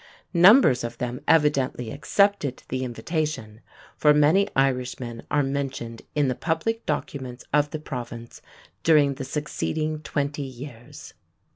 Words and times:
Numbers 0.33 0.83
of 0.83 0.97
them 0.97 1.21
evidently 1.27 1.91
accepted 1.91 2.63
the 2.69 2.83
invitation, 2.83 3.61
for 3.95 4.15
many 4.15 4.47
Irishmen 4.55 5.21
are 5.29 5.43
mentioned 5.43 6.01
in 6.15 6.27
the 6.27 6.33
public 6.33 6.87
documents 6.87 7.45
of 7.53 7.69
the 7.69 7.77
Province 7.77 8.41
during 8.81 9.13
the 9.13 9.23
succeeding 9.23 9.99
twenty 10.01 10.41
years. 10.41 11.13